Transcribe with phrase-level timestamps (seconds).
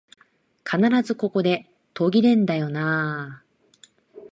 [0.65, 3.45] 必ずここで途切れんだよなあ